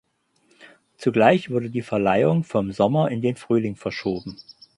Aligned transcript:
Zugleich 0.97 1.51
wurde 1.51 1.69
die 1.69 1.83
Verleihung 1.83 2.43
vom 2.43 2.71
Sommer 2.71 3.11
in 3.11 3.21
den 3.21 3.35
Frühling 3.35 3.75
verschoben. 3.75 4.35